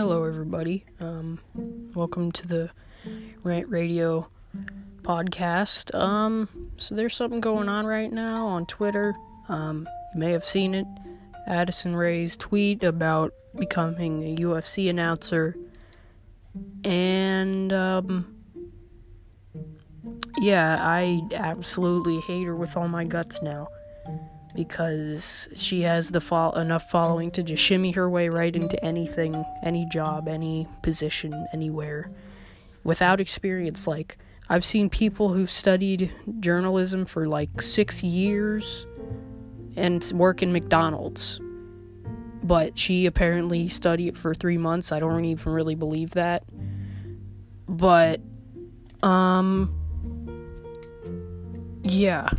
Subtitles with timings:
[0.00, 0.86] Hello, everybody.
[0.98, 1.40] Um,
[1.94, 2.70] welcome to the
[3.42, 4.30] Rant Radio
[5.02, 5.94] podcast.
[5.94, 9.14] Um, so there's something going on right now on Twitter.
[9.50, 10.86] Um, you may have seen it.
[11.46, 15.54] Addison Rae's tweet about becoming a UFC announcer,
[16.82, 18.36] and um,
[20.38, 23.68] yeah, I absolutely hate her with all my guts now
[24.54, 29.44] because she has the fo- enough following to just shimmy her way right into anything,
[29.62, 32.10] any job, any position, anywhere,
[32.84, 33.86] without experience.
[33.86, 34.18] Like
[34.48, 38.86] I've seen people who've studied journalism for like six years
[39.76, 41.40] and work in McDonald's,
[42.42, 44.90] but she apparently studied for three months.
[44.90, 46.42] I don't even really believe that,
[47.68, 48.20] but
[49.02, 49.72] um,
[51.82, 52.30] yeah.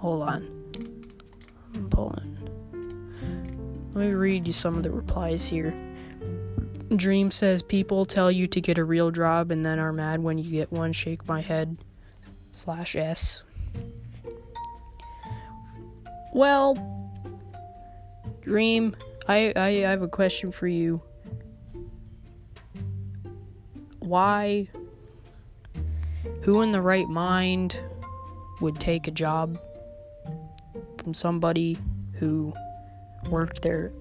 [0.00, 0.72] Hold on.
[1.74, 2.38] I'm pulling.
[3.92, 5.74] Let me read you some of the replies here.
[6.96, 10.38] Dream says people tell you to get a real job and then are mad when
[10.38, 10.92] you get one.
[10.94, 11.84] Shake my head.
[12.52, 13.42] Slash S.
[16.32, 16.74] Well,
[18.40, 18.96] Dream,
[19.28, 21.02] I, I I have a question for you.
[23.98, 24.70] Why?
[26.40, 27.78] Who in the right mind
[28.62, 29.58] would take a job
[31.02, 31.78] from somebody
[32.14, 32.52] who
[33.28, 33.92] worked their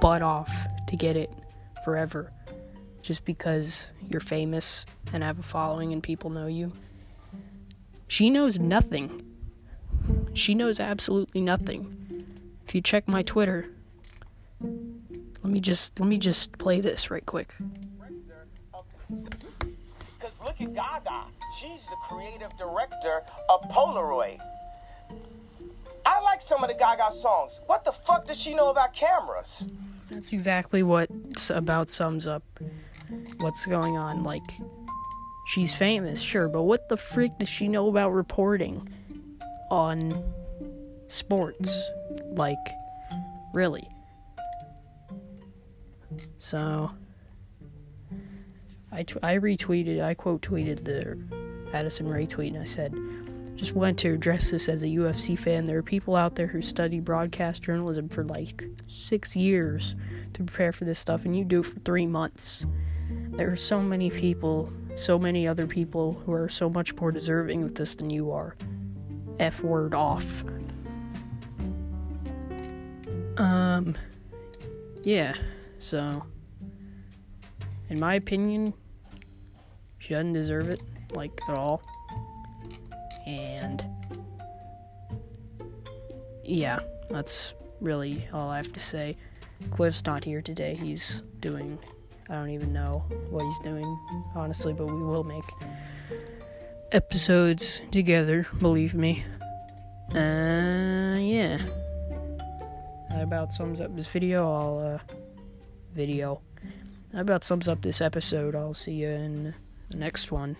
[0.00, 0.52] butt off
[0.86, 1.30] to get it
[1.84, 2.30] forever
[3.02, 6.72] just because you're famous and have a following and people know you.
[8.08, 9.24] She knows nothing.
[10.34, 12.26] She knows absolutely nothing.
[12.66, 13.66] If you check my Twitter,
[14.60, 17.54] let me just let me just play this right quick.
[20.20, 21.24] Cause look at Gaga.
[21.60, 24.40] She's the creative director of Polaroid.
[26.44, 27.60] Some of the Gaga songs.
[27.66, 29.64] What the fuck does she know about cameras?
[30.10, 31.08] That's exactly what
[31.48, 32.42] about sums up
[33.38, 34.22] what's going on.
[34.24, 34.42] Like,
[35.46, 38.86] she's famous, sure, but what the freak does she know about reporting
[39.70, 40.22] on
[41.08, 41.82] sports?
[42.26, 42.58] Like,
[43.54, 43.88] really?
[46.36, 46.90] So,
[48.92, 51.18] I, t- I retweeted, I quote tweeted the
[51.74, 52.94] Addison Rae tweet, and I said,
[53.56, 55.64] just wanted to address this as a UFC fan.
[55.64, 59.94] There are people out there who study broadcast journalism for like six years
[60.32, 62.66] to prepare for this stuff, and you do it for three months.
[63.30, 67.62] There are so many people, so many other people who are so much more deserving
[67.62, 68.56] of this than you are.
[69.38, 70.44] F word off.
[73.36, 73.96] Um,
[75.02, 75.34] yeah,
[75.78, 76.24] so,
[77.90, 78.72] in my opinion,
[79.98, 80.80] she doesn't deserve it,
[81.14, 81.82] like, at all.
[83.26, 83.84] And
[86.44, 89.16] yeah, that's really all I have to say.
[89.70, 90.74] Quiv's not here today.
[90.74, 91.78] He's doing,
[92.28, 93.98] I don't even know what he's doing,
[94.34, 95.44] honestly, but we will make
[96.92, 99.24] episodes together, believe me.
[100.10, 101.58] Uh, yeah.
[103.10, 104.52] That about sums up this video.
[104.52, 105.14] I'll, uh,
[105.94, 106.40] video.
[107.12, 108.54] That about sums up this episode.
[108.54, 109.54] I'll see you in
[109.90, 110.56] the next one.